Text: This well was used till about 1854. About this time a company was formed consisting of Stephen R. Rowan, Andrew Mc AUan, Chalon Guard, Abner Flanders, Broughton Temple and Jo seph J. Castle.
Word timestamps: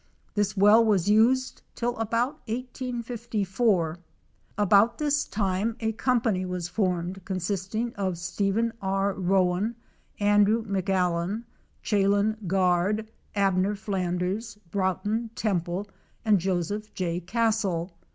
This 0.33 0.57
well 0.57 0.83
was 0.83 1.11
used 1.11 1.61
till 1.75 1.95
about 1.97 2.39
1854. 2.47 3.99
About 4.57 4.97
this 4.97 5.25
time 5.25 5.75
a 5.79 5.91
company 5.91 6.43
was 6.43 6.67
formed 6.67 7.23
consisting 7.23 7.93
of 7.93 8.17
Stephen 8.17 8.73
R. 8.81 9.13
Rowan, 9.13 9.75
Andrew 10.19 10.63
Mc 10.65 10.87
AUan, 10.87 11.43
Chalon 11.83 12.35
Guard, 12.47 13.11
Abner 13.35 13.75
Flanders, 13.75 14.57
Broughton 14.71 15.29
Temple 15.35 15.87
and 16.25 16.39
Jo 16.39 16.63
seph 16.63 16.91
J. 16.95 17.19
Castle. 17.19 17.91